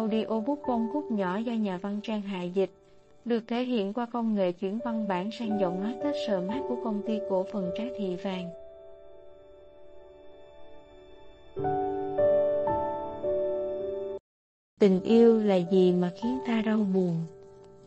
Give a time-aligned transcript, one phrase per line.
[0.00, 2.70] audiobook bông cúc nhỏ do nhà văn trang hạ dịch,
[3.24, 6.60] được thể hiện qua công nghệ chuyển văn bản sang giọng nói tách sờ mát
[6.68, 8.50] của công ty cổ phần trái thị vàng.
[14.78, 17.16] Tình yêu là gì mà khiến ta đau buồn,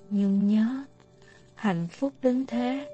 [0.09, 0.65] nhưng nhớ,
[1.55, 2.87] hạnh phúc đến thế.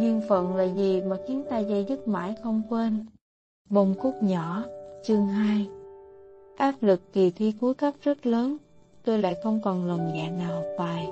[0.00, 3.06] Duyên phận là gì mà khiến ta dây dứt mãi không quên.
[3.70, 4.64] Bông cúc nhỏ,
[5.04, 5.66] chương 2
[6.56, 8.56] Áp lực kỳ thi cuối cấp rất lớn,
[9.04, 11.08] tôi lại không còn lòng dạ nào học bài.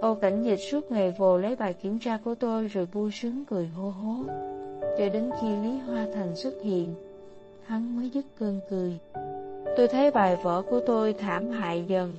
[0.00, 3.44] Ô cảnh dịch suốt ngày vồ lấy bài kiểm tra của tôi rồi vui sướng
[3.44, 4.14] cười hô hố.
[4.98, 6.94] Cho đến khi Lý Hoa Thành xuất hiện,
[7.64, 8.98] hắn mới dứt cơn cười.
[9.76, 12.12] Tôi thấy bài vở của tôi thảm hại dần.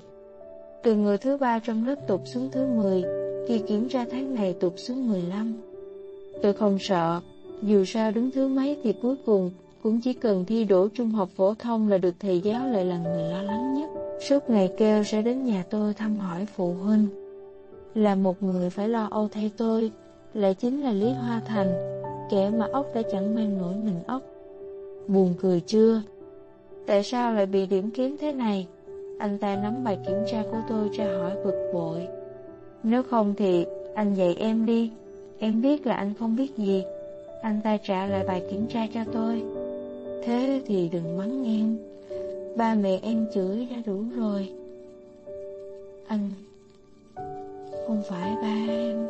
[0.84, 3.04] Từ người thứ ba trong lớp tụt xuống thứ 10,
[3.48, 5.54] kỳ kiểm tra tháng này tụt xuống 15.
[6.42, 7.22] Tôi không sợ,
[7.62, 9.52] dù sao đứng thứ mấy thì cuối cùng
[9.84, 12.98] cũng chỉ cần thi đỗ trung học phổ thông là được thầy giáo lại là
[12.98, 13.90] người lo lắng nhất.
[14.20, 17.08] Suốt ngày kêu sẽ đến nhà tôi thăm hỏi phụ huynh.
[17.96, 19.92] Là một người phải lo âu thay tôi,
[20.34, 21.74] lại chính là Lý Hoa Thành,
[22.32, 24.22] kẻ mà ốc đã chẳng mang nổi mình ốc.
[25.08, 26.02] Buồn cười chưa?
[26.86, 28.68] Tại sao lại bị điểm kém thế này?
[29.20, 32.08] Anh ta nắm bài kiểm tra của tôi tra hỏi bực bội.
[32.84, 34.92] Nếu không thì anh dạy em đi,
[35.40, 36.84] em biết là anh không biết gì.
[37.42, 39.44] Anh ta trả lại bài kiểm tra cho tôi.
[40.26, 41.78] Thế thì đừng mắng em.
[42.58, 44.50] Ba mẹ em chửi đã đủ rồi.
[46.08, 46.30] Anh,
[47.88, 49.08] Không phải ba em.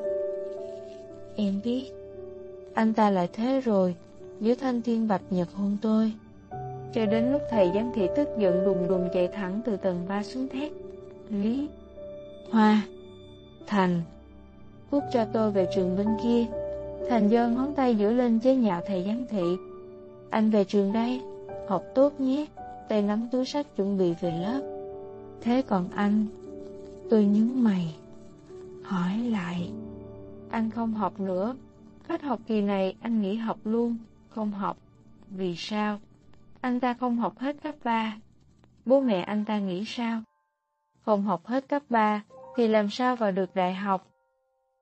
[1.36, 1.92] Em biết,
[2.74, 3.96] Anh ta lại thế rồi,
[4.40, 6.14] Giữa thanh thiên bạch nhật hôn tôi.
[6.94, 10.24] Cho đến lúc thầy giám thị tức giận đùng đùng chạy thẳng từ tầng 3
[10.24, 10.72] xuống thét.
[11.30, 11.68] Lý,
[12.52, 12.82] Hoa,
[13.68, 14.02] Thành,
[14.92, 16.46] Cút cho tôi về trường bên kia.
[17.10, 19.44] Thành dơn ngón tay giữa lên chế nhạo thầy giám thị
[20.34, 21.22] anh về trường đây,
[21.68, 22.46] học tốt nhé,
[22.90, 24.62] tay nắm túi sách chuẩn bị về lớp.
[25.42, 26.26] Thế còn anh?
[27.10, 27.96] Tôi nhướng mày,
[28.84, 29.72] hỏi lại.
[30.50, 31.56] Anh không học nữa,
[32.08, 33.98] hết học kỳ này anh nghỉ học luôn,
[34.30, 34.78] không học.
[35.30, 36.00] Vì sao?
[36.62, 38.18] Anh ta không học hết cấp 3.
[38.86, 40.22] Bố mẹ anh ta nghĩ sao?
[41.02, 42.24] Không học hết cấp 3
[42.56, 44.08] thì làm sao vào được đại học?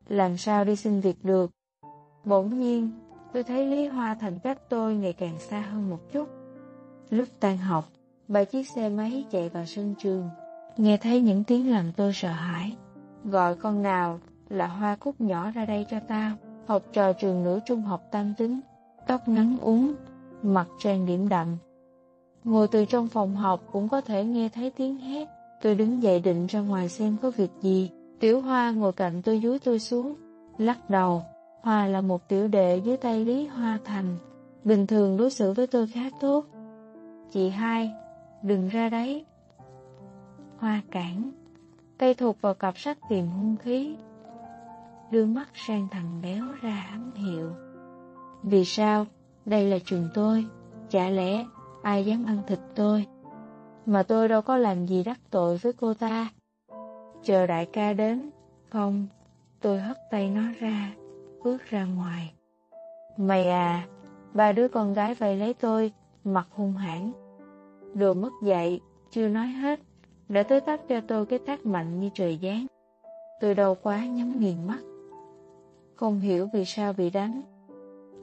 [0.07, 1.51] Làm sao đi xin việc được?
[2.25, 2.91] Bỗng nhiên,
[3.33, 6.27] tôi thấy Lý Hoa Thành cách tôi ngày càng xa hơn một chút.
[7.09, 7.85] Lúc tan học,
[8.27, 10.29] ba chiếc xe máy chạy vào sân trường,
[10.77, 12.75] nghe thấy những tiếng làm tôi sợ hãi.
[13.25, 14.19] Gọi con nào
[14.49, 16.35] là Hoa Cúc nhỏ ra đây cho tao,
[16.67, 18.59] học trò trường nữ trung học tam tính,
[19.07, 19.93] tóc ngắn uống,
[20.41, 21.57] mặt trang điểm đậm.
[22.43, 25.27] Ngồi từ trong phòng học cũng có thể nghe thấy tiếng hét,
[25.61, 27.91] tôi đứng dậy định ra ngoài xem có việc gì.
[28.19, 30.15] Tiểu Hoa ngồi cạnh tôi dúi tôi xuống,
[30.57, 31.23] lắc đầu,
[31.61, 34.17] Hòa là một tiểu đệ dưới tay Lý Hoa Thành,
[34.63, 36.45] bình thường đối xử với tôi khá tốt.
[37.31, 37.91] Chị hai,
[38.41, 39.25] đừng ra đấy.
[40.57, 41.31] Hoa cản,
[41.97, 43.95] tay thuộc vào cặp sách tìm hung khí.
[45.11, 47.51] Đưa mắt sang thằng béo ra ám hiệu.
[48.43, 49.05] Vì sao?
[49.45, 50.45] Đây là trường tôi,
[50.89, 51.45] chả lẽ
[51.81, 53.05] ai dám ăn thịt tôi?
[53.85, 56.29] Mà tôi đâu có làm gì đắc tội với cô ta.
[57.23, 58.29] Chờ đại ca đến,
[58.69, 59.07] không,
[59.61, 60.91] tôi hất tay nó ra
[61.43, 62.33] bước ra ngoài.
[63.17, 63.87] Mày à,
[64.33, 65.91] ba đứa con gái vây lấy tôi,
[66.23, 67.11] mặt hung hãn.
[67.93, 68.79] Đồ mất dạy,
[69.11, 69.79] chưa nói hết,
[70.29, 72.65] đã tới tắt cho tôi cái tác mạnh như trời giáng.
[73.41, 74.79] Tôi đau quá nhắm nghiền mắt.
[75.95, 77.41] Không hiểu vì sao bị đánh.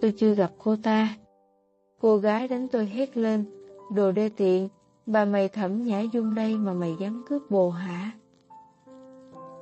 [0.00, 1.16] Tôi chưa gặp cô ta.
[2.00, 3.44] Cô gái đánh tôi hét lên,
[3.94, 4.68] đồ đê tiện,
[5.06, 8.10] bà mày thẩm nhã dung đây mà mày dám cướp bồ hả?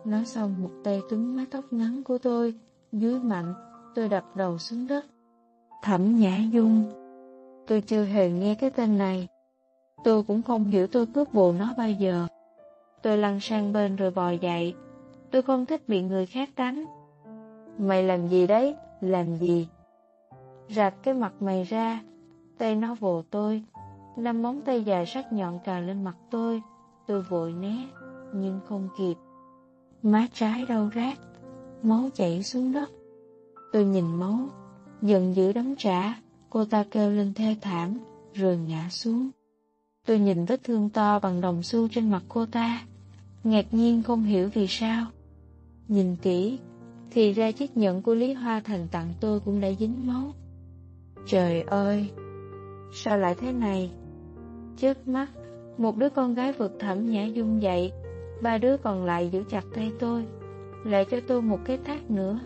[0.04, 2.54] Nói xong một tay túm mái tóc ngắn của tôi,
[3.00, 3.54] dưới mạnh,
[3.94, 5.06] tôi đập đầu xuống đất.
[5.82, 6.84] Thẩm Nhã Dung
[7.66, 9.28] Tôi chưa hề nghe cái tên này.
[10.04, 12.26] Tôi cũng không hiểu tôi cướp bồ nó bao giờ.
[13.02, 14.74] Tôi lăn sang bên rồi bò dậy.
[15.30, 16.84] Tôi không thích bị người khác đánh.
[17.78, 18.74] Mày làm gì đấy?
[19.00, 19.68] Làm gì?
[20.68, 22.00] Rạch cái mặt mày ra.
[22.58, 23.62] Tay nó vồ tôi.
[24.16, 26.62] Năm móng tay dài sắc nhọn cào lên mặt tôi.
[27.06, 27.76] Tôi vội né,
[28.34, 29.14] nhưng không kịp.
[30.02, 31.18] Má trái đau rát
[31.86, 32.90] máu chảy xuống đất.
[33.72, 34.38] Tôi nhìn máu,
[35.02, 36.14] giận dữ đấm trả,
[36.50, 37.98] cô ta kêu lên thê thảm,
[38.34, 39.30] rồi ngã xuống.
[40.06, 42.86] Tôi nhìn vết thương to bằng đồng xu trên mặt cô ta,
[43.44, 45.06] ngạc nhiên không hiểu vì sao.
[45.88, 46.58] Nhìn kỹ,
[47.10, 50.32] thì ra chiếc nhẫn của Lý Hoa Thành tặng tôi cũng đã dính máu.
[51.26, 52.10] Trời ơi,
[52.94, 53.90] sao lại thế này?
[54.76, 55.28] Trước mắt,
[55.78, 57.92] một đứa con gái vượt thẩm nhã dung dậy,
[58.42, 60.24] ba đứa còn lại giữ chặt tay tôi
[60.86, 62.38] lại cho tôi một cái tác nữa.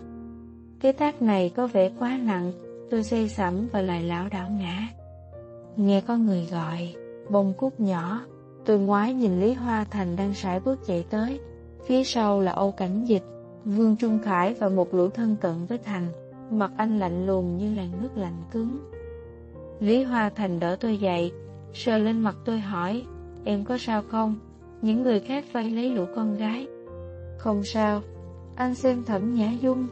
[0.80, 2.52] Cái tác này có vẻ quá nặng,
[2.90, 4.88] tôi xây sẩm và lại lão đảo ngã.
[5.76, 6.94] Nghe có người gọi,
[7.30, 8.20] bông cúc nhỏ,
[8.64, 11.40] tôi ngoái nhìn Lý Hoa Thành đang sải bước chạy tới.
[11.86, 13.24] Phía sau là Âu Cảnh Dịch,
[13.64, 16.06] Vương Trung Khải và một lũ thân cận với Thành.
[16.50, 18.78] Mặt anh lạnh lùng như làn nước lạnh cứng.
[19.80, 21.32] Lý Hoa Thành đỡ tôi dậy,
[21.72, 23.02] sờ lên mặt tôi hỏi,
[23.44, 24.36] em có sao không?
[24.82, 26.66] Những người khác vây lấy lũ con gái.
[27.38, 28.02] Không sao,
[28.60, 29.86] anh xem thẩm nhã dung,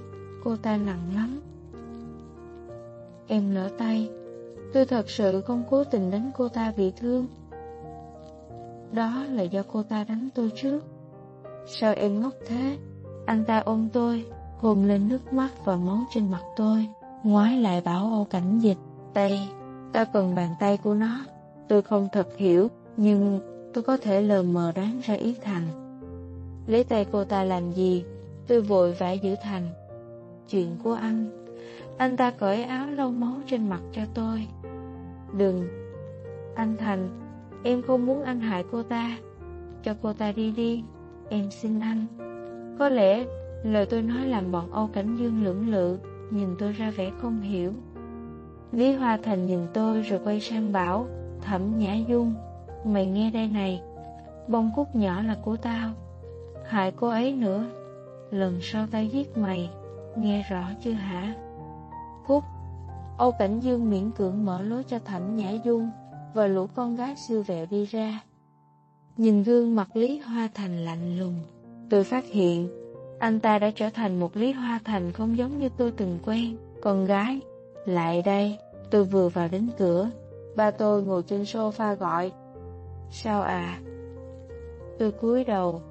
[0.44, 1.40] cô ta nặng lắm.
[3.26, 4.10] Em lỡ tay,
[4.72, 7.26] tôi thật sự không cố tình đánh cô ta bị thương.
[8.92, 10.80] Đó là do cô ta đánh tôi trước.
[11.66, 12.78] Sao em ngốc thế?
[13.26, 14.24] Anh ta ôm tôi,
[14.58, 16.86] hôn lên nước mắt và máu trên mặt tôi,
[17.24, 18.78] ngoái lại bảo ô Cảnh Dịch,
[19.14, 19.48] tay,
[19.92, 21.24] ta cần bàn tay của nó.
[21.68, 23.40] Tôi không thật hiểu, nhưng
[23.74, 25.68] tôi có thể lờ mờ đoán ra ý Thành.
[26.66, 28.04] Lấy tay cô ta làm gì?
[28.48, 29.68] Tôi vội vã giữ Thành.
[30.48, 31.46] Chuyện của anh.
[31.96, 34.46] Anh ta cởi áo lau máu trên mặt cho tôi.
[35.36, 35.68] Đừng.
[36.54, 37.08] Anh Thành,
[37.64, 39.18] em không muốn anh hại cô ta.
[39.82, 40.84] Cho cô ta đi đi.
[41.28, 42.06] Em xin anh.
[42.78, 43.24] Có lẽ
[43.64, 45.98] lời tôi nói làm bọn Âu Cảnh Dương lưỡng lự,
[46.30, 47.72] nhìn tôi ra vẻ không hiểu.
[48.72, 51.06] Lý Hoa Thành nhìn tôi rồi quay sang bảo,
[51.42, 52.34] Thẩm Nhã Dung,
[52.84, 53.82] mày nghe đây này,
[54.48, 55.90] bông cúc nhỏ là của tao,
[56.66, 57.64] hại cô ấy nữa,
[58.30, 59.70] lần sau ta giết mày,
[60.16, 61.34] nghe rõ chưa hả?
[62.26, 62.44] Cúc,
[63.18, 65.90] Âu Cảnh Dương miễn cưỡng mở lối cho Thẩm Nhã Dung
[66.34, 68.20] và lũ con gái siêu vẹo đi ra.
[69.16, 71.34] Nhìn gương mặt Lý Hoa Thành lạnh lùng,
[71.90, 72.68] tôi phát hiện
[73.18, 76.56] anh ta đã trở thành một Lý Hoa Thành không giống như tôi từng quen.
[76.80, 77.40] Con gái,
[77.84, 78.58] lại đây,
[78.90, 80.10] tôi vừa vào đến cửa,
[80.56, 82.32] ba tôi ngồi trên sofa gọi.
[83.10, 83.80] Sao à?
[84.98, 85.82] Tôi cúi đầu,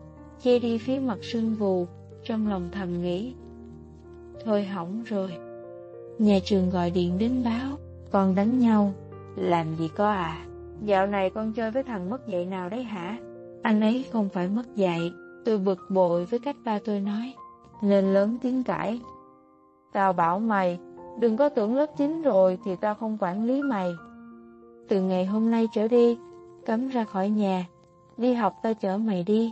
[0.41, 1.85] che đi phía mặt sưng vù,
[2.27, 3.33] trong lòng thầm nghĩ.
[4.45, 5.31] Thôi hỏng rồi.
[6.19, 7.77] Nhà trường gọi điện đến báo,
[8.11, 8.93] con đánh nhau,
[9.35, 10.45] làm gì có à?
[10.85, 13.17] Dạo này con chơi với thằng mất dạy nào đấy hả?
[13.63, 15.11] Anh ấy không phải mất dạy,
[15.45, 17.33] tôi bực bội với cách ba tôi nói,
[17.81, 18.99] nên lớn tiếng cãi.
[19.93, 20.79] Tao bảo mày,
[21.19, 23.91] đừng có tưởng lớp 9 rồi thì tao không quản lý mày.
[24.87, 26.17] Từ ngày hôm nay trở đi,
[26.65, 27.65] cấm ra khỏi nhà,
[28.17, 29.51] đi học tao chở mày đi.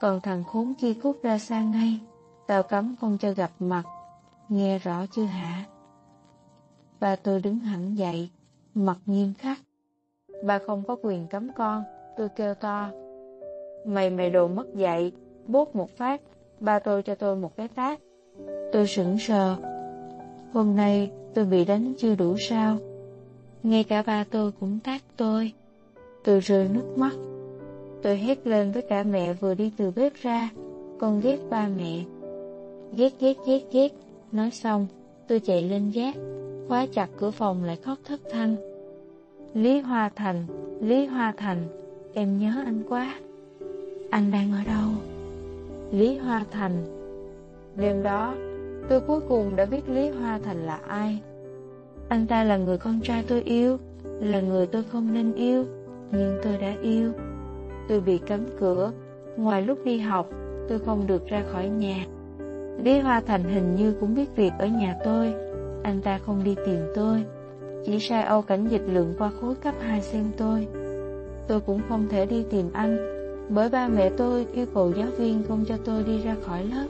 [0.00, 2.00] Còn thằng khốn kia cút ra xa ngay,
[2.46, 3.82] tao cấm con cho gặp mặt,
[4.48, 5.64] nghe rõ chưa hả?
[7.00, 8.30] Ba tôi đứng hẳn dậy,
[8.74, 9.58] mặt nghiêm khắc.
[10.44, 11.84] Ba không có quyền cấm con,
[12.16, 12.90] tôi kêu to.
[13.86, 15.12] Mày mày đồ mất dạy,
[15.46, 16.20] bốt một phát,
[16.60, 18.00] ba tôi cho tôi một cái tát.
[18.72, 19.56] Tôi sững sờ.
[20.52, 22.76] Hôm nay tôi bị đánh chưa đủ sao.
[23.62, 25.52] Ngay cả ba tôi cũng tát tôi.
[26.24, 27.12] Tôi rơi nước mắt.
[28.02, 30.50] Tôi hét lên với cả mẹ vừa đi từ bếp ra.
[30.98, 32.04] Con ghét ba mẹ.
[32.96, 33.92] Ghét ghét ghét ghét.
[34.32, 34.86] Nói xong,
[35.28, 36.14] tôi chạy lên gác,
[36.68, 38.56] khóa chặt cửa phòng lại khóc thất thanh.
[39.54, 40.46] Lý Hoa Thành,
[40.80, 41.68] Lý Hoa Thành,
[42.14, 43.14] em nhớ anh quá.
[44.10, 44.90] Anh đang ở đâu?
[45.92, 47.00] Lý Hoa Thành
[47.76, 48.34] Đêm đó,
[48.88, 51.18] tôi cuối cùng đã biết Lý Hoa Thành là ai.
[52.08, 53.78] Anh ta là người con trai tôi yêu,
[54.20, 55.64] là người tôi không nên yêu,
[56.12, 57.12] nhưng tôi đã yêu.
[57.90, 58.92] Tôi bị cấm cửa,
[59.36, 60.30] ngoài lúc đi học,
[60.68, 62.06] tôi không được ra khỏi nhà.
[62.84, 65.34] Lý Hoa Thành hình như cũng biết việc ở nhà tôi,
[65.82, 67.24] anh ta không đi tìm tôi,
[67.86, 70.66] chỉ sai Âu Cảnh Dịch lượng qua khối cấp 2 xem tôi.
[71.48, 72.98] Tôi cũng không thể đi tìm anh,
[73.48, 76.86] bởi ba mẹ tôi yêu cầu giáo viên không cho tôi đi ra khỏi lớp.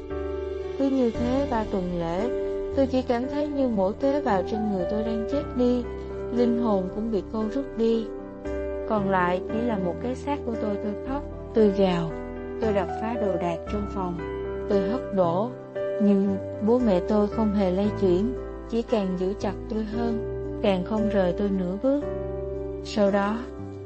[0.78, 2.28] Cứ như thế ba tuần lễ,
[2.76, 5.84] tôi chỉ cảm thấy như mỗi tế bào trên người tôi đang chết đi,
[6.32, 8.06] linh hồn cũng bị cô rút đi.
[8.90, 11.22] Còn lại chỉ là một cái xác của tôi tôi khóc,
[11.54, 12.10] tôi gào,
[12.60, 14.18] tôi đập phá đồ đạc trong phòng,
[14.68, 15.50] tôi hất đổ.
[16.02, 18.34] Nhưng bố mẹ tôi không hề lay chuyển,
[18.70, 20.18] chỉ càng giữ chặt tôi hơn,
[20.62, 22.04] càng không rời tôi nửa bước.
[22.84, 23.38] Sau đó,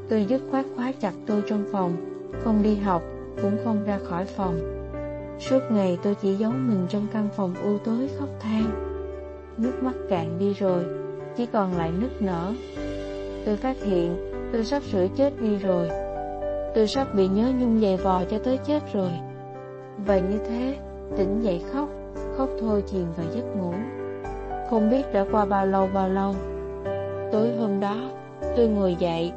[0.09, 1.97] tôi dứt khoát khóa chặt tôi trong phòng,
[2.45, 3.03] không đi học,
[3.43, 4.59] cũng không ra khỏi phòng.
[5.39, 8.65] Suốt ngày tôi chỉ giấu mình trong căn phòng u tối khóc than.
[9.57, 10.85] Nước mắt cạn đi rồi,
[11.37, 12.53] chỉ còn lại nức nở.
[13.47, 15.89] Tôi phát hiện tôi sắp sửa chết đi rồi.
[16.75, 19.11] Tôi sắp bị nhớ nhung dày vò cho tới chết rồi.
[20.07, 20.77] Và như thế,
[21.17, 21.89] tỉnh dậy khóc,
[22.37, 23.73] khóc thôi chìm vào giấc ngủ.
[24.71, 26.35] Không biết đã qua bao lâu bao lâu.
[27.33, 28.11] Tối hôm đó,
[28.57, 29.33] tôi ngồi dậy,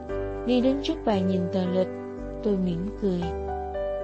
[0.46, 1.88] đi đến trước bàn nhìn tờ lịch
[2.44, 3.22] tôi mỉm cười.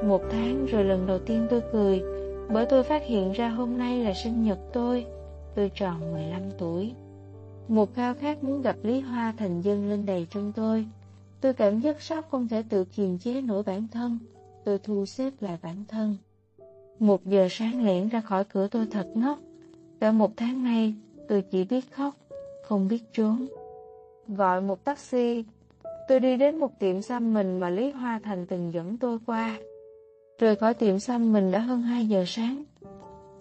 [0.03, 2.01] Một tháng rồi lần đầu tiên tôi cười,
[2.49, 5.05] bởi tôi phát hiện ra hôm nay là sinh nhật tôi.
[5.55, 6.93] Tôi tròn 15 tuổi.
[7.67, 10.85] Một khao khát muốn gặp Lý Hoa thành dân lên đầy trong tôi.
[11.43, 14.19] Tôi cảm giác sắp không thể tự kiềm chế nổi bản thân.
[14.63, 16.17] Tôi thu xếp lại bản thân.
[16.99, 19.39] Một giờ sáng lẻn ra khỏi cửa tôi thật ngốc.
[19.99, 20.93] Cả một tháng nay,
[21.27, 22.15] tôi chỉ biết khóc,
[22.63, 23.47] không biết trốn.
[24.27, 25.43] Gọi một taxi,
[26.07, 29.57] Tôi đi đến một tiệm xăm mình mà Lý Hoa Thành từng dẫn tôi qua.
[30.39, 32.63] Rời khỏi tiệm xăm mình đã hơn 2 giờ sáng.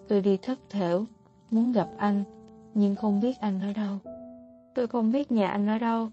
[0.07, 1.05] Tôi đi thất thểu,
[1.51, 2.23] muốn gặp anh,
[2.73, 3.97] nhưng không biết anh ở đâu.
[4.75, 6.09] Tôi không biết nhà anh ở đâu.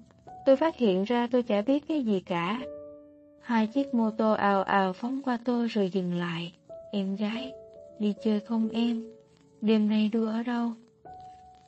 [0.46, 2.60] Tôi phát hiện ra tôi chả biết cái gì cả.
[3.40, 6.52] Hai chiếc mô tô ào ào phóng qua tôi rồi dừng lại.
[6.92, 7.52] Em gái,
[7.98, 9.04] đi chơi không em?
[9.60, 10.70] Đêm nay đua ở đâu?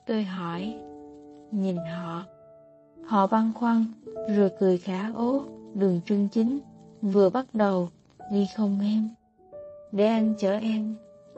[0.06, 0.74] Tôi hỏi,
[1.50, 2.24] nhìn họ.
[3.04, 3.84] Họ băn khoăn,
[4.36, 6.58] rồi cười khả ố, đường trưng chính,
[7.02, 7.88] vừa bắt đầu,
[8.32, 9.08] đi không em?
[9.92, 10.94] Để anh chở em.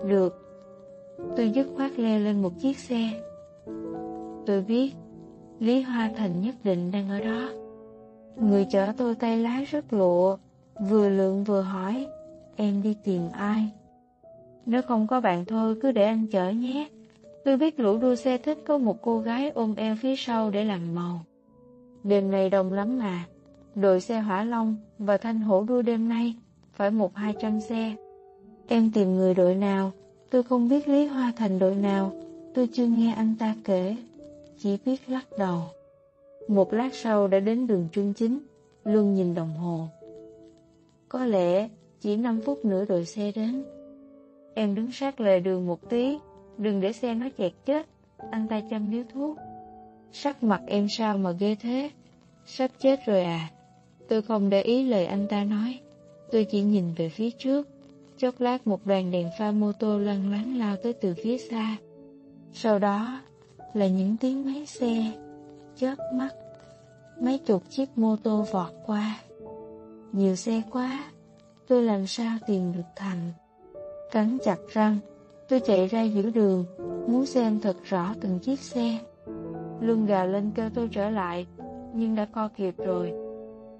[0.08, 0.40] Được.
[1.36, 3.10] Tôi dứt khoát leo lên một chiếc xe.
[4.46, 4.92] Tôi biết,
[5.60, 7.48] Lý Hoa Thành nhất định đang ở đó.
[8.36, 10.36] Người chở tôi tay lái rất lụa,
[10.88, 12.06] vừa lượng vừa hỏi,
[12.56, 13.70] em đi tìm ai?
[14.66, 16.88] Nếu không có bạn thôi, cứ để anh chở nhé.
[17.44, 20.64] Tôi biết lũ đua xe thích có một cô gái ôm eo phía sau để
[20.64, 21.20] làm màu.
[22.04, 23.24] Đêm này đông lắm mà.
[23.74, 26.34] Đội xe Hỏa Long và Thanh Hổ đua đêm nay,
[26.72, 27.94] phải một hai trăm xe.
[28.68, 29.92] Em tìm người đội nào,
[30.30, 32.12] tôi không biết Lý Hoa Thành đội nào,
[32.54, 33.96] tôi chưa nghe anh ta kể,
[34.64, 35.62] chỉ biết lắc đầu.
[36.48, 38.38] Một lát sau đã đến đường Trương Chính,
[38.84, 39.88] Luân nhìn đồng hồ.
[41.08, 41.68] Có lẽ
[42.00, 43.64] chỉ 5 phút nữa đội xe đến.
[44.54, 46.18] Em đứng sát lề đường một tí,
[46.58, 47.86] đừng để xe nó chẹt chết.
[48.30, 49.38] Anh ta chăm điếu thuốc.
[50.12, 51.90] Sắc mặt em sao mà ghê thế?
[52.46, 53.50] Sắp chết rồi à?
[54.08, 55.78] Tôi không để ý lời anh ta nói.
[56.32, 57.68] Tôi chỉ nhìn về phía trước.
[58.18, 61.76] Chốc lát một đoàn đèn pha mô tô lăn láng lao tới từ phía xa.
[62.52, 63.20] Sau đó
[63.74, 65.12] là những tiếng máy xe,
[65.76, 66.28] chớp mắt.
[67.20, 69.18] Mấy chục chiếc mô tô vọt qua.
[70.12, 71.04] Nhiều xe quá,
[71.68, 73.32] tôi làm sao tìm được thành.
[74.10, 74.98] Cắn chặt răng,
[75.48, 76.64] tôi chạy ra giữa đường,
[77.08, 78.98] muốn xem thật rõ từng chiếc xe.
[79.80, 81.46] Lưng gà lên kêu tôi trở lại,
[81.94, 83.12] nhưng đã co kịp rồi.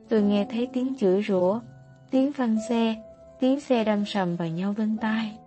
[0.08, 1.60] Tôi nghe thấy tiếng chửi rủa,
[2.10, 2.94] tiếng phanh xe,
[3.40, 5.38] tiếng xe đâm sầm vào nhau bên tai.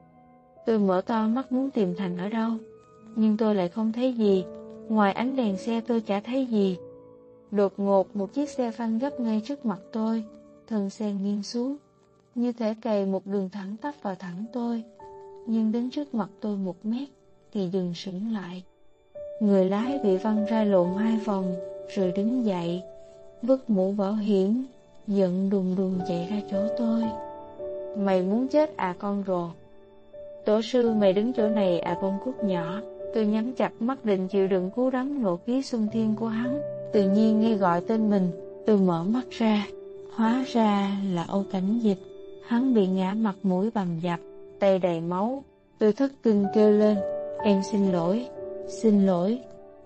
[0.66, 2.52] Tôi mở to mắt muốn tìm Thành ở đâu,
[3.16, 4.46] nhưng tôi lại không thấy gì,
[4.90, 6.78] ngoài ánh đèn xe tôi chả thấy gì.
[7.52, 10.24] Đột ngột một chiếc xe phanh gấp ngay trước mặt tôi,
[10.68, 11.78] thân xe nghiêng xuống,
[12.36, 14.84] như thể cày một đường thẳng tắp vào thẳng tôi,
[15.46, 17.08] nhưng đến trước mặt tôi một mét
[17.54, 18.64] thì dừng sững lại.
[19.42, 21.56] Người lái bị văng ra lộn hai vòng,
[21.96, 22.82] rồi đứng dậy,
[23.42, 24.66] vứt mũ bảo hiểm,
[25.08, 27.04] giận đùng đùng chạy ra chỗ tôi.
[27.98, 29.50] Mày muốn chết à con rồ?
[30.46, 32.82] Tổ sư mày đứng chỗ này à con cút nhỏ.
[33.14, 36.62] Tôi nhắm chặt mắt định chịu đựng cú đấm nộ khí xung thiên của hắn.
[36.94, 38.32] Tự nhiên nghe gọi tên mình,
[38.66, 39.68] tôi mở mắt ra.
[40.16, 42.00] Hóa ra là Âu Cảnh Dịch.
[42.48, 44.20] Hắn bị ngã mặt mũi bầm dập,
[44.60, 45.44] tay đầy máu.
[45.80, 46.98] Tôi thất kinh kêu lên,
[47.44, 48.26] em xin lỗi,
[48.68, 49.40] xin lỗi.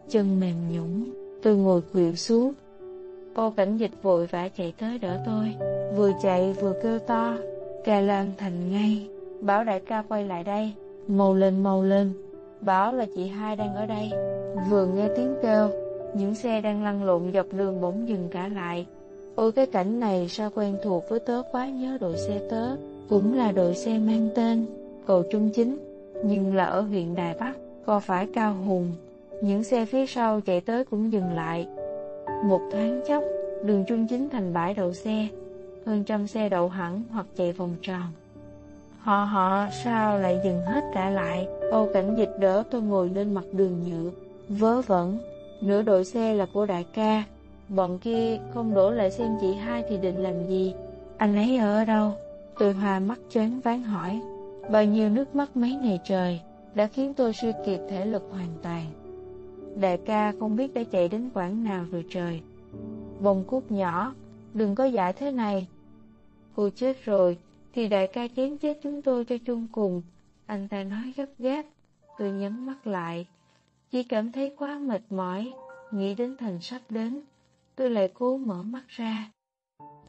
[0.09, 1.03] Chân mềm nhũng,
[1.43, 2.53] tôi ngồi quỵu xuống.
[3.33, 5.55] Âu Cảnh Dịch vội vã chạy tới đỡ tôi,
[5.95, 7.37] vừa chạy vừa kêu to,
[7.85, 9.07] Ca Lan Thành ngay,
[9.41, 10.73] bảo đại ca quay lại đây,
[11.07, 12.13] màu lên màu lên,
[12.61, 14.11] bảo là chị hai đang ở đây.
[14.69, 15.69] Vừa nghe tiếng kêu,
[16.13, 18.85] những xe đang lăn lộn dọc đường bỗng dừng cả lại.
[19.35, 22.75] Ôi cái cảnh này sao quen thuộc với tớ quá nhớ đội xe tớ,
[23.09, 24.65] cũng là đội xe mang tên,
[25.05, 25.77] cầu Trung Chính,
[26.25, 27.53] nhưng là ở huyện Đài Bắc,
[27.85, 28.91] có phải Cao Hùng.
[29.41, 31.67] Những xe phía sau chạy tới cũng dừng lại.
[32.43, 33.23] Một thoáng chốc,
[33.63, 35.27] đường Trung Chính thành bãi đậu xe,
[35.85, 38.11] hơn trăm xe đậu hẳn hoặc chạy vòng tròn.
[39.01, 43.33] Họ họ sao lại dừng hết cả lại, Âu cảnh dịch đỡ tôi ngồi lên
[43.33, 44.11] mặt đường nhựa,
[44.49, 45.19] vớ vẩn,
[45.61, 47.23] nửa đội xe là của đại ca,
[47.69, 50.73] bọn kia không đổ lại xem chị hai thì định làm gì,
[51.17, 52.13] anh ấy ở đâu?
[52.59, 54.21] Tôi hòa mắt choáng váng hỏi,
[54.71, 56.41] bao nhiêu nước mắt mấy ngày trời
[56.75, 58.85] đã khiến tôi suy kiệt thể lực hoàn toàn.
[59.75, 62.41] Đại ca không biết đã chạy đến quãng nào rồi trời.
[63.19, 64.13] Bông cút nhỏ,
[64.53, 65.67] đừng có giải thế này.
[66.55, 67.37] Cô chết rồi,
[67.73, 70.01] thì đại ca chém chết chúng tôi cho chung cùng.
[70.45, 71.65] Anh ta nói gấp gáp,
[72.17, 73.27] tôi nhắm mắt lại.
[73.91, 75.51] Chỉ cảm thấy quá mệt mỏi,
[75.91, 77.21] nghĩ đến thành sắp đến.
[77.75, 79.31] Tôi lại cố mở mắt ra.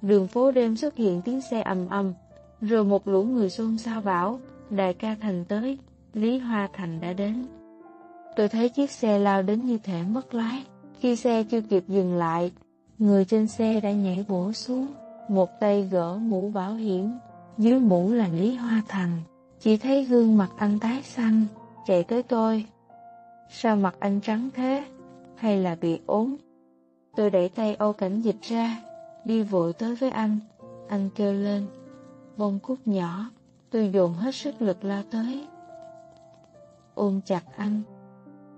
[0.02, 2.12] Đường phố đêm xuất hiện tiếng xe ầm ầm,
[2.60, 4.40] rồi một lũ người xôn xao bảo,
[4.70, 5.78] đại ca Thành tới,
[6.14, 7.46] Lý Hoa Thành đã đến.
[8.36, 10.64] Tôi thấy chiếc xe lao đến như thể mất lái.
[11.00, 12.52] Khi xe chưa kịp dừng lại,
[12.98, 14.86] người trên xe đã nhảy bổ xuống,
[15.28, 17.10] một tay gỡ mũ bảo hiểm,
[17.58, 19.18] dưới mũ là Lý Hoa Thành.
[19.60, 21.44] Chỉ thấy gương mặt anh tái xanh,
[21.86, 22.66] chạy tới tôi.
[23.50, 24.84] Sao mặt anh trắng thế?
[25.36, 26.36] Hay là bị ốm?
[27.16, 28.82] Tôi đẩy tay Âu Cảnh Dịch ra,
[29.24, 30.38] đi vội tới với anh.
[30.88, 31.66] Anh kêu lên,
[32.36, 33.30] bông cúc nhỏ,
[33.70, 35.46] tôi dồn hết sức lực lao tới.
[36.94, 37.82] Ôm chặt anh,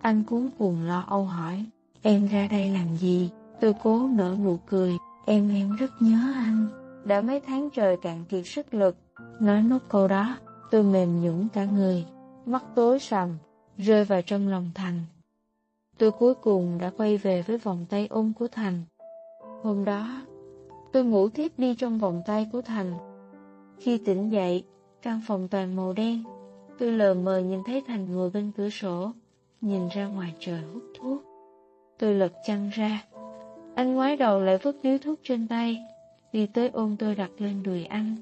[0.01, 1.65] anh cuốn cuồng lo âu hỏi,
[2.03, 3.31] em ra đây làm gì?
[3.61, 6.84] Tôi cố nở nụ cười, Em em rất nhớ anh.
[7.05, 8.97] Đã mấy tháng trời cạn kiệt sức lực.
[9.41, 10.37] Nói nốt câu đó,
[10.71, 12.05] tôi mềm nhũn cả người.
[12.47, 13.39] Mắt tối sầm,
[13.79, 15.01] rơi vào trong lòng Thành.
[15.99, 18.83] Tôi cuối cùng đã quay về với vòng tay ôm của Thành.
[19.63, 20.23] Hôm đó,
[20.93, 22.95] tôi ngủ thiếp đi trong vòng tay của Thành.
[23.79, 24.65] Khi tỉnh dậy,
[25.03, 26.25] căn phòng toàn màu đen.
[26.79, 29.13] Tôi lờ mờ nhìn thấy Thành ngồi bên cửa sổ,
[29.61, 31.23] nhìn ra ngoài trời hút thuốc.
[31.99, 33.05] Tôi lật chăn ra.
[33.75, 35.79] Anh ngoái đầu lại vứt điếu thuốc trên tay,
[36.35, 38.17] đi tới ôm tôi đặt lên đùi anh.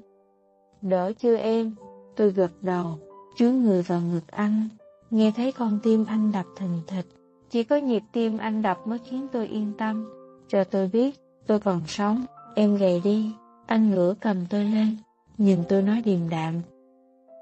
[0.81, 1.75] Đỡ chưa em?
[2.15, 2.97] Tôi gật đầu,
[3.37, 4.69] chứa người vào ngực anh,
[5.11, 7.05] nghe thấy con tim anh đập thình thịch.
[7.49, 10.09] Chỉ có nhịp tim anh đập mới khiến tôi yên tâm,
[10.47, 11.15] cho tôi biết
[11.47, 12.25] tôi còn sống.
[12.55, 13.31] Em gầy đi,
[13.65, 14.97] anh ngửa cầm tôi lên,
[15.37, 16.53] nhìn tôi nói điềm đạm.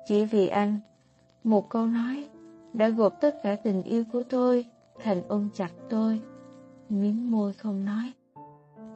[0.07, 0.79] Chỉ vì anh,
[1.43, 2.25] một câu nói,
[2.73, 4.65] đã gộp tất cả tình yêu của tôi,
[5.03, 6.21] thành ôm chặt tôi,
[6.89, 8.11] miếng môi không nói.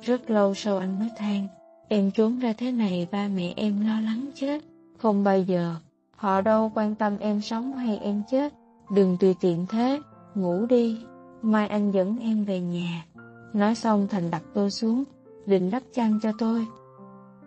[0.01, 1.47] Rất lâu sau anh mới than,
[1.87, 4.61] em trốn ra thế này ba mẹ em lo lắng chết,
[4.97, 5.75] không bao giờ,
[6.15, 8.53] họ đâu quan tâm em sống hay em chết,
[8.89, 10.01] đừng tùy tiện thế,
[10.35, 10.97] ngủ đi,
[11.41, 13.05] mai anh dẫn em về nhà.
[13.53, 15.03] Nói xong Thành đặt tôi xuống,
[15.45, 16.67] định đắp chăn cho tôi.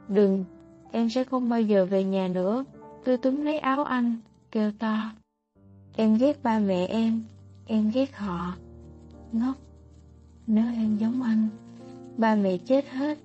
[0.09, 0.45] Đừng,
[0.93, 2.65] em sẽ không bao giờ về nhà nữa.
[3.05, 4.17] Tôi túm lấy áo anh,
[4.53, 5.13] kêu to.
[5.97, 7.23] Em ghét ba mẹ em,
[7.67, 8.55] em ghét họ.
[9.33, 9.57] Ngốc,
[10.47, 11.49] nếu em giống anh,
[12.17, 13.19] ba mẹ chết hết,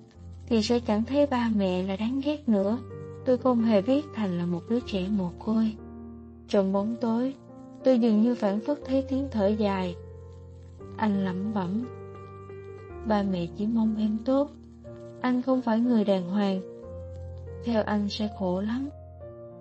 [0.46, 2.78] thì sẽ chẳng thấy ba mẹ là đáng ghét nữa.
[3.24, 5.72] Tôi không hề biết Thành là một đứa trẻ mồ côi.
[6.48, 7.34] Trong bóng tối,
[7.84, 9.96] tôi dường như phản phất thấy tiếng thở dài.
[10.96, 11.84] Anh lẩm bẩm.
[13.06, 14.50] Ba mẹ chỉ mong em tốt.
[15.20, 16.60] Anh không phải người đàng hoàng.
[17.64, 18.88] Theo anh sẽ khổ lắm.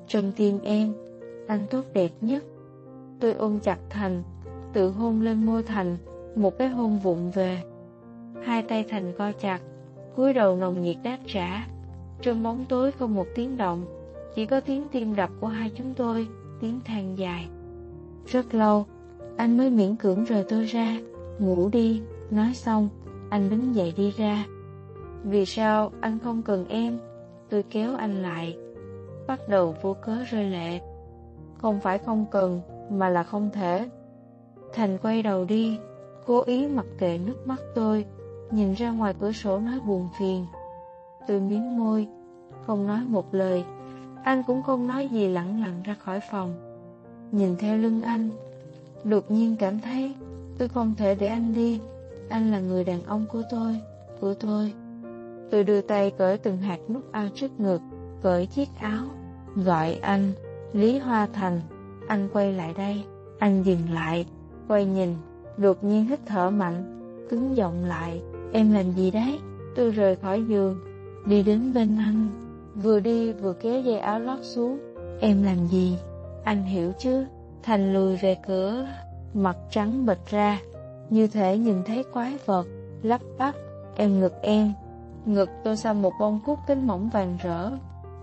[0.08, 0.94] Trong tim em,
[1.48, 2.44] anh tốt đẹp nhất.
[3.20, 4.24] Tôi ôm chặt Thành,
[4.74, 5.98] tự hôn lên môi Thành,
[6.36, 7.64] một cái hôn vụng về.
[8.44, 9.60] Hai tay Thành co chặt,
[10.16, 11.68] cúi đầu nồng nhiệt đáp trả.
[12.22, 13.86] Trong bóng tối không một tiếng động,
[14.36, 16.28] chỉ có tiếng tim đập của hai chúng tôi,
[16.60, 17.48] tiếng than dài.
[18.28, 18.86] Rất lâu,
[19.38, 20.98] anh mới miễn cưỡng rời tôi ra,
[21.40, 22.90] ngủ đi, nói xong,
[23.30, 24.46] anh đứng dậy đi ra.
[25.24, 27.00] Vì sao anh không cần em?
[27.50, 28.58] Tôi kéo anh lại,
[29.28, 30.80] bắt đầu vô cớ rơi lệ.
[31.58, 33.90] Không phải không cần, mà là không thể.
[34.74, 35.78] Thành quay đầu đi,
[36.26, 38.06] cố ý mặc kệ nước mắt tôi,
[38.54, 40.46] nhìn ra ngoài cửa sổ nói buồn phiền.
[41.28, 42.08] Tôi miếng môi,
[42.66, 43.64] không nói một lời,
[44.24, 46.56] anh cũng không nói gì lặng lặng ra khỏi phòng.
[47.32, 48.30] Nhìn theo lưng anh,
[49.04, 50.16] đột nhiên cảm thấy
[50.58, 51.80] tôi không thể để anh đi.
[52.30, 53.76] Anh là người đàn ông của tôi,
[54.22, 54.74] của tôi.
[55.52, 57.82] Tôi đưa tay cởi từng hạt nút áo trước ngực,
[58.22, 59.06] cởi chiếc áo,
[59.56, 60.32] gọi anh,
[60.74, 61.62] Lý Hoa Thành.
[62.08, 63.04] Anh quay lại đây,
[63.40, 64.26] anh dừng lại,
[64.68, 65.16] quay nhìn,
[65.58, 68.22] đột nhiên hít thở mạnh, cứng giọng lại.
[68.54, 69.40] Em làm gì đấy?
[69.76, 70.80] Tôi rời khỏi giường,
[71.26, 72.30] đi đến bên anh,
[72.76, 74.80] vừa đi vừa kéo dây áo lót xuống.
[75.20, 75.98] Em làm gì?
[76.44, 77.26] Anh hiểu chứ?
[77.64, 78.88] Thành lùi về cửa,
[79.34, 80.60] mặt trắng bệch ra,
[81.10, 82.68] như thể nhìn thấy quái vật,
[83.02, 83.56] lắp bắp,
[83.96, 84.74] em ngực em.
[85.26, 87.72] Ngực tôi xăm một bông cúc kính mỏng vàng rỡ,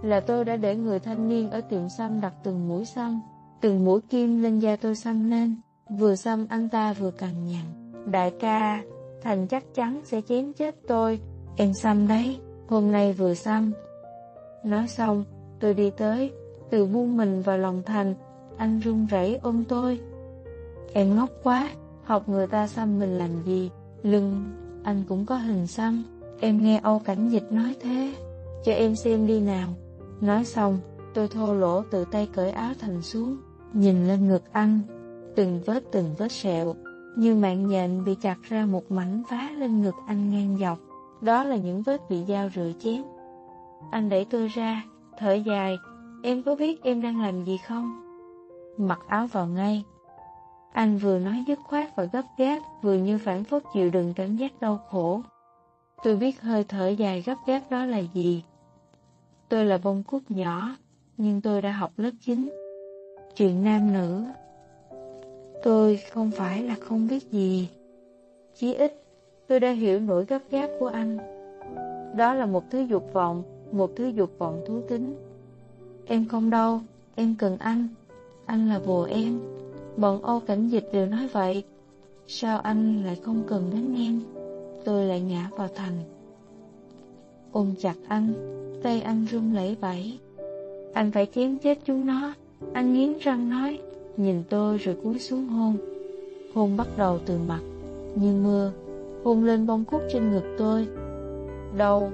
[0.02, 3.20] là tôi đã để người thanh niên ở tiệm xăm đặt từng mũi xăm,
[3.60, 5.56] từng mũi kim lên da tôi xăm lên,
[5.98, 7.92] vừa xăm anh ta vừa cằn nhằn.
[8.10, 8.82] Đại ca,
[9.22, 11.20] Thành chắc chắn sẽ chém chết tôi,
[11.56, 13.72] em xăm đấy, hôm nay vừa xăm.
[14.64, 15.24] Nói xong,
[15.60, 16.32] tôi đi tới,
[16.70, 18.14] từ buông mình vào lòng Thành,
[18.56, 20.00] anh run rẩy ôm tôi.
[20.92, 21.70] Em ngốc quá,
[22.04, 23.70] học người ta xăm mình làm gì,
[24.02, 24.50] lưng,
[24.84, 26.04] anh cũng có hình xăm.
[26.40, 28.14] Em nghe Âu Cảnh Dịch nói thế,
[28.64, 29.68] cho em xem đi nào.
[30.20, 30.78] Nói xong,
[31.14, 33.36] tôi thô lỗ tự tay cởi áo thành xuống,
[33.72, 34.80] nhìn lên ngực anh,
[35.36, 36.74] từng vết từng vết sẹo,
[37.16, 40.78] như mạng nhện bị chặt ra một mảnh vá lên ngực anh ngang dọc.
[41.20, 43.02] Đó là những vết bị dao rửa chém.
[43.90, 44.84] Anh đẩy tôi ra,
[45.18, 45.76] thở dài,
[46.22, 48.02] em có biết em đang làm gì không?
[48.76, 49.84] Mặc áo vào ngay.
[50.72, 54.36] Anh vừa nói dứt khoát và gấp gáp, vừa như phản phất chịu đựng cảm
[54.36, 55.22] giác đau khổ.
[56.02, 58.44] Tôi biết hơi thở dài gấp gáp đó là gì.
[59.48, 60.76] Tôi là bông cúc nhỏ,
[61.16, 62.48] nhưng tôi đã học lớp 9.
[63.36, 64.24] Chuyện nam nữ.
[65.62, 67.68] Tôi không phải là không biết gì.
[68.54, 69.02] Chí ít,
[69.46, 71.18] tôi đã hiểu nỗi gấp gáp của anh.
[72.16, 73.42] Đó là một thứ dục vọng,
[73.72, 75.14] một thứ dục vọng thú tính.
[76.06, 76.80] Em không đâu,
[77.14, 77.88] em cần anh.
[78.46, 79.40] Anh là bồ em.
[79.96, 81.64] Bọn ô Cảnh Dịch đều nói vậy.
[82.26, 84.20] Sao anh lại không cần đến em?
[84.84, 85.98] Tôi lại ngã vào thành.
[87.52, 88.32] Ôm chặt anh,
[88.82, 90.18] tay anh run lẩy bẩy.
[90.94, 92.34] Anh phải chém chết chúng nó.
[92.72, 93.80] Anh nghiến răng nói,
[94.16, 95.76] nhìn tôi rồi cúi xuống hôn.
[96.54, 97.60] Hôn bắt đầu từ mặt,
[98.14, 98.72] như mưa,
[99.24, 100.86] hôn lên bông cúc trên ngực tôi.
[101.76, 102.10] Đâu?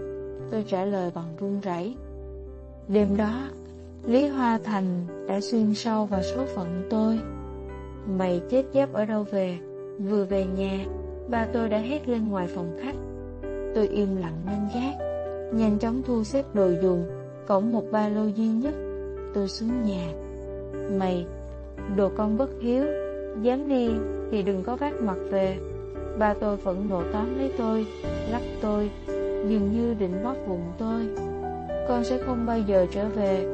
[0.50, 1.94] Tôi trả lời bằng run rẩy.
[2.88, 3.48] Đêm đó,
[4.06, 7.20] Lý Hoa Thành đã xuyên sâu vào số phận tôi.
[8.18, 9.58] Mày chết giáp ở đâu về?
[9.98, 10.86] Vừa về nhà,
[11.28, 12.96] ba tôi đã hét lên ngoài phòng khách.
[13.74, 14.94] Tôi im lặng nên gác,
[15.54, 17.04] nhanh chóng thu xếp đồ dùng,
[17.46, 18.74] cổng một ba lô duy nhất.
[19.34, 20.12] Tôi xuống nhà.
[20.98, 21.26] Mày,
[21.96, 22.84] đồ con bất hiếu,
[23.42, 23.90] dám đi
[24.30, 25.56] thì đừng có vác mặt về.
[26.18, 27.86] Ba tôi phẫn nộ tóm lấy tôi,
[28.30, 28.90] lắc tôi,
[29.48, 31.08] dường như định bóp bụng tôi.
[31.88, 33.46] Con sẽ không bao giờ trở về.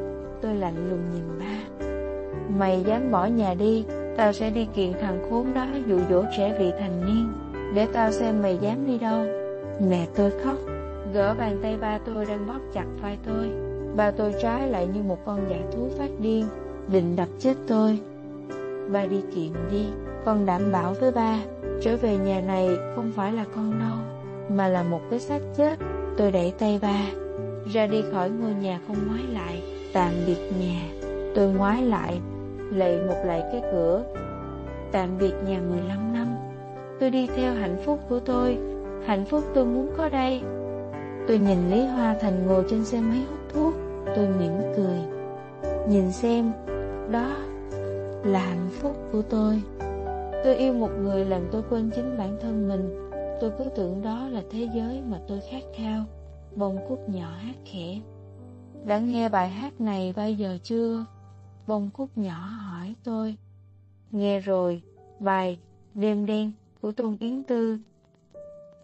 [0.43, 1.87] Tôi lạnh lùng nhìn ba.
[2.59, 3.85] Mày dám bỏ nhà đi,
[4.17, 7.33] tao sẽ đi kiện thằng khốn đó dụ dỗ trẻ vị thành niên,
[7.75, 9.25] để tao xem mày dám đi đâu.
[9.91, 10.57] Mẹ tôi khóc,
[11.15, 13.51] gỡ bàn tay ba tôi đang bóp chặt vai tôi.
[13.97, 16.47] Ba tôi trái lại như một con dạ thú phát điên,
[16.89, 17.99] định đập chết tôi.
[18.93, 19.87] Ba đi kiện đi,
[20.25, 21.39] con đảm bảo với ba,
[21.83, 23.99] trở về nhà này không phải là con đâu,
[24.49, 25.79] mà là một cái xác chết.
[26.17, 27.01] Tôi đẩy tay ba,
[27.73, 30.81] ra đi khỏi ngôi nhà không ngoái lại, tạm biệt nhà.
[31.35, 32.21] Tôi ngoái lại,
[32.71, 34.05] lạy một lại cái cửa.
[34.93, 36.27] Tạm biệt nhà 15 năm.
[37.01, 38.59] Tôi đi theo hạnh phúc của tôi,
[39.07, 40.41] hạnh phúc tôi muốn có đây.
[41.29, 43.75] Tôi nhìn Lý Hoa Thành ngồi trên xe máy hút thuốc,
[44.17, 44.99] tôi mỉm cười.
[45.89, 46.53] Nhìn xem,
[47.11, 47.37] đó
[48.25, 49.63] là hạnh phúc của tôi.
[50.45, 53.11] Tôi yêu một người làm tôi quên chính bản thân mình.
[53.41, 56.05] Tôi cứ tưởng đó là thế giới mà tôi khát khao.
[56.57, 58.01] Bông cúc nhỏ hát khẽ.
[58.87, 61.05] Đã nghe bài hát này bao giờ chưa?
[61.67, 63.37] Bông cúc nhỏ hỏi tôi.
[64.11, 64.83] Nghe rồi,
[65.21, 65.59] bài
[65.95, 67.79] Đêm đen của Tôn Yến Tư.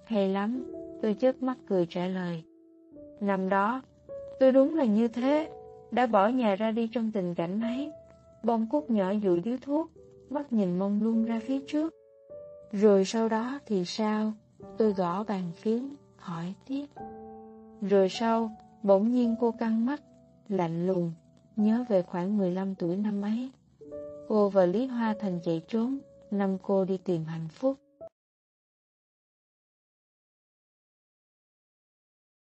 [0.05, 0.73] Hay lắm,
[1.03, 2.43] tôi chớp mắt cười trả lời.
[3.21, 3.83] Năm đó,
[4.41, 5.51] tôi đúng là như thế,
[5.91, 7.93] đã bỏ nhà ra đi trong tình cảnh ấy.
[8.49, 9.91] Bông cúc nhỏ dụi điếu thuốc,
[10.31, 11.95] mắt nhìn mông lung ra phía trước.
[12.73, 14.33] Rồi sau đó thì sao?
[14.79, 16.87] Tôi gõ bàn phím, hỏi tiếp.
[17.83, 18.51] Rồi sau,
[18.83, 20.03] bỗng nhiên cô căng mắt,
[20.49, 21.13] lạnh lùng,
[21.57, 23.51] nhớ về khoảng 15 tuổi năm ấy.
[24.29, 25.99] Cô và Lý Hoa Thành chạy trốn,
[26.31, 27.77] năm cô đi tìm hạnh phúc.